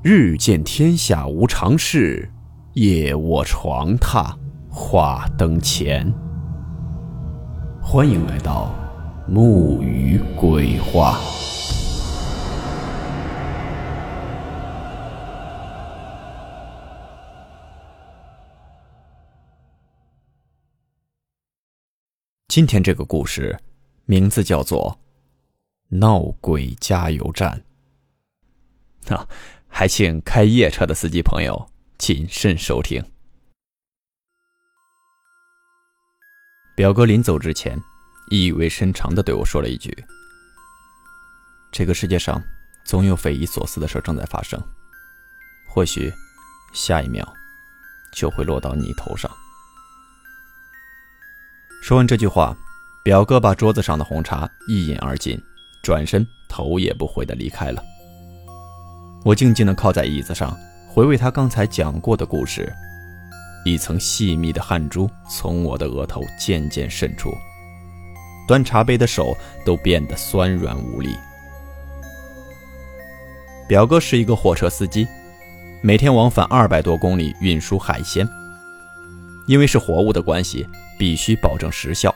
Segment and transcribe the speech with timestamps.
[0.00, 2.30] 日见天下无常事，
[2.74, 4.32] 夜卧床榻
[4.70, 6.08] 话灯前。
[7.82, 8.72] 欢迎来到
[9.26, 11.18] 木鱼鬼话。
[22.46, 23.58] 今天这个故事
[24.04, 24.96] 名字叫做
[25.98, 27.64] 《闹鬼加油站》。
[29.16, 29.26] 啊。
[29.78, 33.00] 还请开夜车的司机朋友谨慎收听。
[36.74, 37.80] 表哥临走之前，
[38.28, 39.96] 意味深长的对我说了一句
[41.70, 42.42] ：“这个世界上
[42.84, 44.60] 总有匪夷所思的事正在发生，
[45.68, 46.12] 或许
[46.72, 47.32] 下一秒
[48.12, 49.30] 就会落到你头上。”
[51.84, 52.52] 说完这句话，
[53.04, 55.40] 表哥把桌子上的红茶一饮而尽，
[55.84, 57.80] 转身头也不回的离开了。
[59.24, 62.72] 我静静地靠在椅子上，回味他刚才讲过的故事。
[63.64, 67.34] 一层细密的汗珠从我的额头渐渐渗出，
[68.46, 71.14] 端茶杯的手都变得酸软无力。
[73.68, 75.06] 表哥是一个货车司机，
[75.82, 78.26] 每天往返二百多公里运输海鲜。
[79.46, 80.66] 因为是活物的关系，
[80.98, 82.14] 必须保证时效。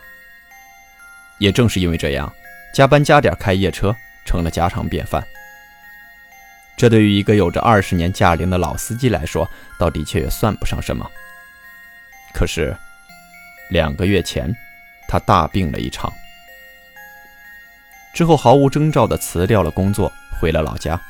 [1.38, 2.32] 也正是因为这样，
[2.72, 5.22] 加班加点开夜车成了家常便饭。
[6.76, 11.08] 这对于一个有着二十年驾龄的老司机来说，倒的确也算不上什么。
[12.34, 12.76] 可是，
[13.70, 14.52] 两个月前，
[15.06, 16.12] 他大病了一场，
[18.12, 21.00] 之后毫无征兆地辞掉了工作，回了老家。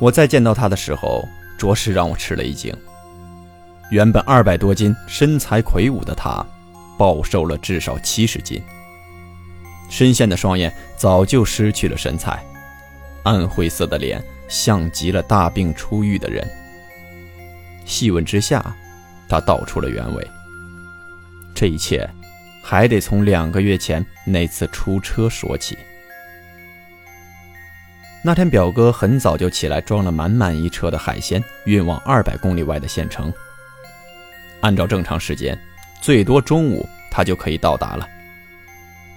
[0.00, 2.74] 我再见到他的时候，着实让我吃了一惊。
[3.90, 6.44] 原本二百多斤、身材魁梧的他，
[6.98, 8.60] 暴瘦了至少七十斤，
[9.88, 12.44] 深陷的双眼早就失去了神采。
[13.24, 16.46] 暗灰色的脸像极了大病初愈的人。
[17.84, 18.74] 细问之下，
[19.28, 20.30] 他道出了原委。
[21.54, 22.08] 这一切
[22.62, 25.76] 还得从两个月前那次出车说起。
[28.24, 33.32] 那天，表哥很早就起来，装了满满一车的海鲜，运往二百公里外的县城。
[34.60, 35.58] 按照正常时间，
[36.00, 38.08] 最多中午他就可以到达了。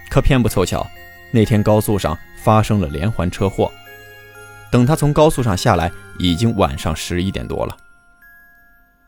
[0.10, 0.86] 可偏不凑巧，
[1.30, 3.72] 那天高速上发生了连环车祸。
[4.72, 7.76] 等他从高速上下来，已经晚上十一点多了。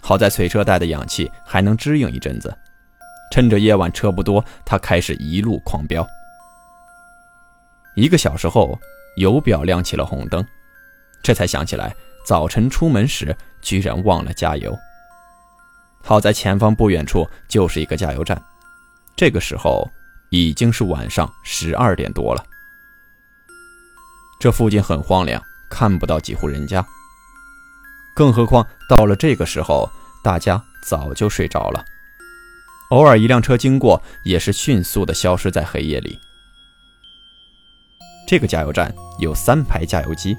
[0.01, 2.56] 好在随车带的氧气还能支应一阵子，
[3.31, 6.07] 趁着夜晚车不多，他开始一路狂飙。
[7.95, 8.79] 一个小时后，
[9.18, 10.45] 油表亮起了红灯，
[11.22, 11.94] 这才想起来
[12.25, 14.78] 早晨出门时居然忘了加油。
[16.03, 18.41] 好在前方不远处就是一个加油站，
[19.16, 19.89] 这个时候
[20.29, 22.45] 已经是晚上十二点多了。
[24.40, 25.42] 这附近很荒凉。
[25.70, 26.81] 看不到几户人家，
[28.16, 29.86] 更何况到了这个时候，
[30.24, 31.84] 大家早就睡着了。
[32.92, 36.18] 偶尔一辆车经过，也是迅速的消失在黑夜里。
[38.25, 40.38] 这个加油站有三排加油机，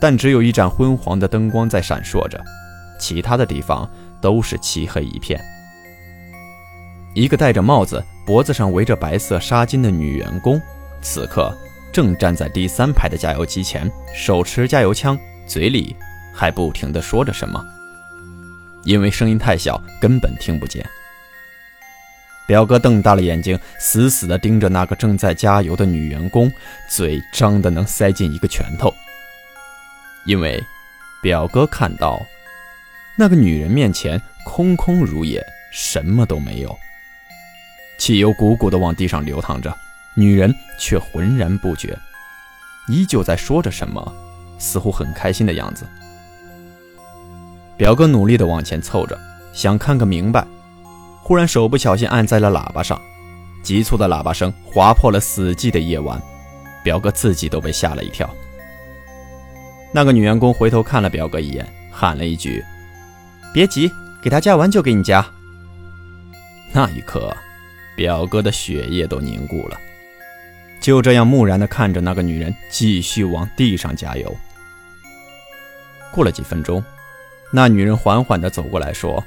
[0.00, 2.42] 但只有一盏昏黄的灯光在闪烁着，
[2.98, 3.86] 其他的地方
[4.22, 5.38] 都是漆黑一片。
[7.14, 10.58] 一个戴着帽子、脖子上围着白色纱巾的女员工，
[11.02, 11.54] 此刻。
[11.92, 15.94] 正站在第三排的加油机前，手持加油枪，嘴里
[16.34, 17.62] 还不停地说着什么。
[18.84, 20.84] 因为声音太小，根本听不见。
[22.46, 26.50] 表哥瞪大了眼睛，死死地盯着那个正在加油的女员工，
[26.88, 28.92] 嘴张得能塞进一个拳头。
[30.24, 30.62] 因为
[31.22, 32.20] 表哥看到
[33.16, 36.76] 那个女人面前空空如也，什么都没有。
[37.98, 39.76] 汽油鼓鼓地往地上流淌着。
[40.14, 41.98] 女人却浑然不觉，
[42.88, 44.14] 依旧在说着什么，
[44.58, 45.86] 似乎很开心的样子。
[47.76, 49.18] 表哥努力地往前凑着，
[49.52, 50.46] 想看个明白，
[51.22, 53.00] 忽然手不小心按在了喇叭上，
[53.62, 56.20] 急促的喇叭声划破了死寂的夜晚，
[56.84, 58.28] 表哥自己都被吓了一跳。
[59.92, 62.64] 那个女员工回头看了表哥一眼，喊了一句
[63.52, 63.90] ：“别急，
[64.22, 65.24] 给他加完就给你加。”
[66.72, 67.34] 那一刻，
[67.96, 69.78] 表哥的血液都凝固了。
[70.82, 74.36] 就这样木然地看着那个女人继续往地上加油。
[76.10, 76.84] 过了几分钟，
[77.52, 79.24] 那女人缓缓地走过来说：“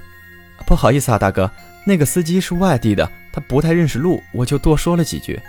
[0.67, 1.49] 不好意思啊，大哥，
[1.85, 5.41] 那个司机是外地的，他不太认识路，我就多说了几句。”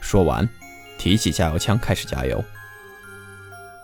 [0.00, 0.48] 说完，
[0.96, 2.42] 提起加油枪开始加油。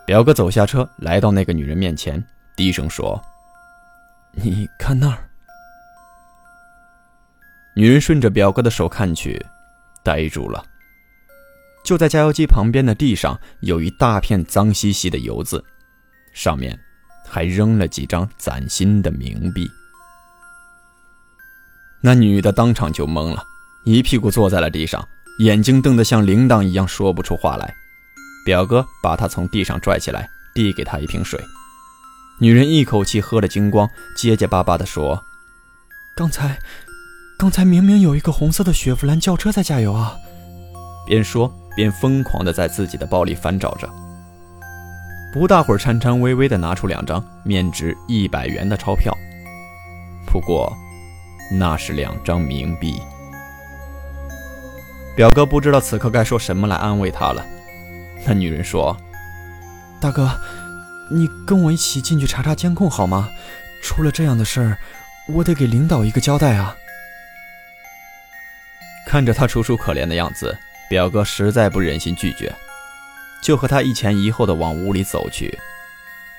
[0.06, 2.22] 表哥走下车，来到那个女人面前，
[2.54, 3.20] 低声说
[4.30, 5.18] ：“你看那儿。”
[7.74, 9.44] 女人顺着表哥的手看去，
[10.04, 10.64] 呆住了。
[11.84, 15.62] 就在加油机旁边的地上有一大片脏兮兮的油渍，
[16.32, 16.76] 上面
[17.28, 19.70] 还扔了几张崭新的冥币。
[22.00, 23.44] 那女的当场就懵了，
[23.84, 25.06] 一屁股坐在了地上，
[25.40, 27.74] 眼睛瞪得像铃铛一样，说不出话来。
[28.46, 31.38] 表哥把她从地上拽起来，递给她一瓶水。
[32.40, 35.22] 女人一口气喝了精光，结结巴巴地说
[36.16, 36.58] ：“刚才，
[37.38, 40.16] 刚才明明有一个红色的雪佛兰轿车在加油啊！”
[41.06, 41.54] 边说。
[41.74, 43.88] 便疯狂地在自己的包里翻找着，
[45.32, 49.12] 不大会儿，颤颤巍巍地拿出两张面值一百元的钞票。
[50.26, 50.72] 不过，
[51.52, 53.00] 那是两张冥币。
[55.16, 57.44] 表哥不知道此刻该说什么来安慰他了。
[58.26, 58.96] 那女人说
[60.00, 60.28] ：“大哥，
[61.10, 63.28] 你跟我一起进去查查监控好吗？
[63.82, 64.78] 出了这样的事儿，
[65.28, 66.74] 我得给领导一个交代啊！”
[69.06, 70.56] 看着他楚楚可怜的样子。
[70.88, 72.54] 表哥实在不忍心拒绝，
[73.42, 75.58] 就和他一前一后的往屋里走去。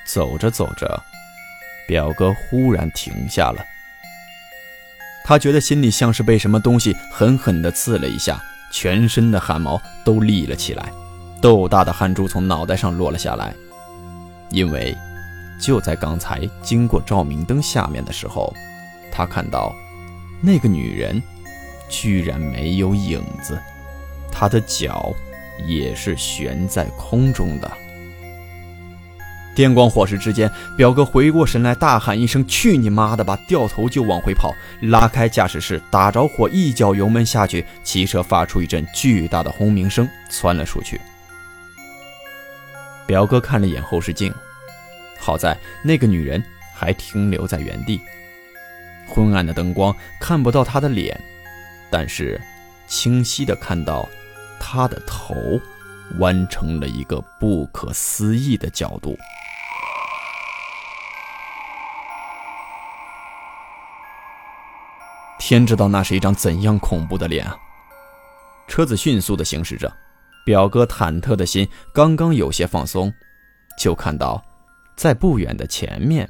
[0.05, 1.03] 走着走着，
[1.87, 3.65] 表哥忽然停下了。
[5.23, 8.39] 他觉得心里像是被什么东西狠狠地刺了一下，
[8.71, 10.91] 全身的汗毛都立了起来，
[11.41, 13.51] 豆大的汗珠从脑袋上落了下来。
[14.51, 14.95] 因为
[15.59, 18.53] 就在刚才经过照明灯下面的时候，
[19.11, 19.73] 他看到
[20.39, 21.19] 那个女人
[21.89, 23.59] 居然没有影子。
[24.37, 25.15] 他的脚
[25.65, 27.71] 也是悬在空中的。
[29.55, 40.99] 电光火石之间，表哥回过神来，大喊一声：“去你妈的吧！”掉头就往回跑，拉开驾驶室，打着火，一脚油门下去，汽车发出一阵巨大的轰鸣声，窜了出去。
[43.07, 44.33] 表哥看了眼后视镜，
[45.17, 46.43] 好在那个女人
[46.73, 48.01] 还停留在原地。
[49.07, 51.17] 昏暗的灯光看不到她的脸，
[51.89, 52.41] 但是
[52.87, 54.09] 清晰的看到。
[54.67, 55.35] 他的头
[56.17, 59.15] 弯成了一个不可思议的角度。
[65.37, 67.55] 天知道那是一张怎样恐怖的脸啊！
[68.67, 69.93] 车子迅速的行驶着，
[70.43, 73.13] 表哥忐忑的心刚刚有些放松，
[73.77, 74.43] 就看到
[74.97, 76.27] 在不远的前面，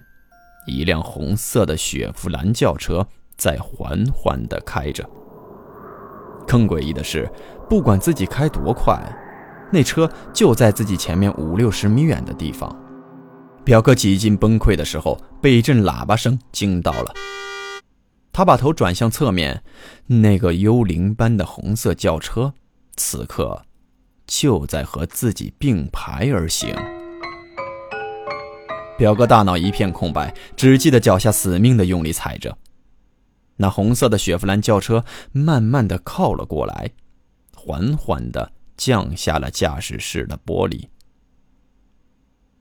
[0.67, 5.09] 一辆红色的雪佛兰轿车在缓缓的开着。
[6.47, 7.29] 更诡异的是，
[7.69, 8.99] 不管自己开多快，
[9.71, 12.73] 那车就在自己前面五六十米远的地方。
[13.63, 17.13] 表哥几近崩溃的时候，被一阵喇叭声惊到了。
[18.31, 19.63] 他把头转向侧面，
[20.07, 22.53] 那个幽灵般的红色轿车，
[22.95, 23.63] 此刻
[24.27, 26.75] 就在和自己并排而行。
[28.97, 32.57] 表哥大脑一片空白，只记得脚下死命的用力踩着。
[33.57, 36.91] 那红色的雪佛兰轿车慢慢的靠了过来，
[37.55, 40.87] 缓缓的降下了驾驶室的玻璃。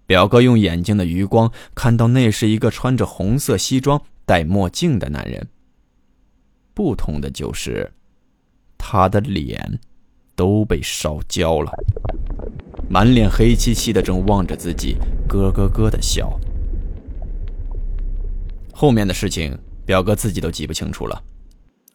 [0.06, 5.48] 表哥用眼睛的余光看到，那是一个穿着红色西装、戴墨镜的男人。
[6.74, 7.92] 不同的就是，
[8.78, 9.80] 他的脸
[10.36, 11.72] 都被烧焦了，
[12.88, 14.96] 满脸黑漆漆的，正望着自己，
[15.28, 16.38] 咯咯咯的笑。
[18.72, 19.58] 后面的事情。
[19.86, 21.22] 表哥自己都记不清楚了，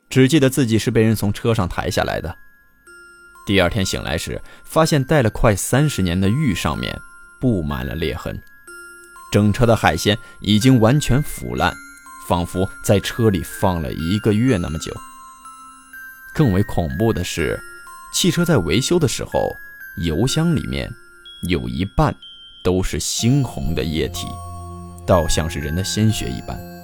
[0.10, 2.36] 只记得自己是被人从车上抬下来的。
[3.46, 6.96] 第二天醒来时，发现戴了快三十年的玉上面
[7.40, 8.40] 布满了裂痕，
[9.32, 11.74] 整车的海鲜已经完全腐烂，
[12.28, 14.96] 仿佛在车里放了一个月那么久。
[16.36, 17.60] 更为恐怖的是，
[18.14, 19.56] 汽车在维修的时候，
[20.04, 20.94] 油箱里面
[21.48, 22.16] 有一半
[22.64, 24.28] 都是猩红的液体，
[25.08, 26.79] 倒像是人的鲜血一般。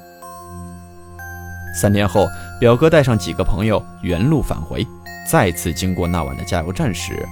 [1.75, 2.27] 三天后，
[2.59, 4.87] 表哥带上几个朋友原路返回，
[5.29, 7.27] 再次经过那晚的加油站时，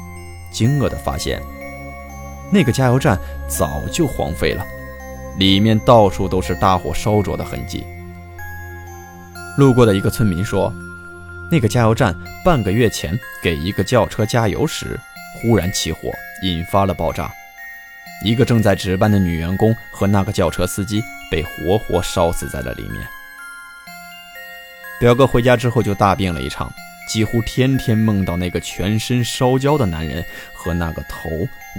[0.51, 1.41] 惊愕地发现，
[2.51, 4.65] 那个加油站早就荒废了，
[5.37, 7.85] 里面到处都是大火烧灼的痕迹。
[9.57, 10.73] 路过的一个村民说，
[11.49, 14.99] 那个加油站半个月前给一个轿车加油时，
[15.41, 16.09] 忽然起火，
[16.41, 17.31] 引发了爆炸，
[18.25, 23.01] 一个正在值班的女员工和那个轿车司机被活活烧死在了里面。
[24.99, 26.71] 表哥回家之后就大病了一场，
[27.09, 30.23] 几乎天天梦到那个全身烧焦的男人
[30.53, 31.29] 和那个头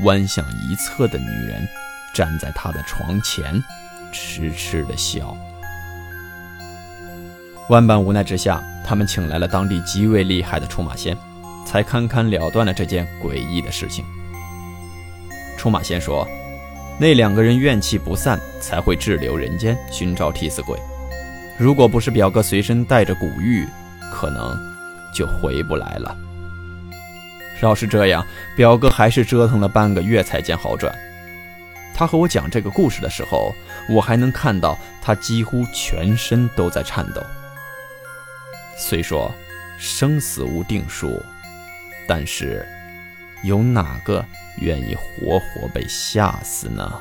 [0.02, 1.66] 弯向一侧的女人，
[2.14, 3.62] 站在他的床前，
[4.12, 5.34] 痴痴的笑。
[7.70, 11.16] 万般无奈之下，他们请来了当地极为厉害的出马仙，
[11.64, 14.04] 才堪堪了断了这件诡异的事情。
[15.56, 16.28] 出马仙说，
[17.00, 20.78] 那两个人怨气不散，才会滞留人间寻找替死鬼。
[21.56, 23.66] 如果不是表哥随身带着古玉，
[24.12, 24.58] 可能
[25.14, 26.16] 就回不来了。
[27.62, 30.94] 要是这样，表哥还是折腾了半个月才见好转。
[31.94, 33.54] 他和我讲这个故事的时候，
[33.88, 37.22] 我还能看到他几乎全身都在颤抖。
[38.76, 39.32] 虽说
[39.78, 41.22] 生死无定数，
[42.08, 42.66] 但是
[43.44, 44.22] 有哪个
[44.58, 47.00] 愿意活活被吓死呢？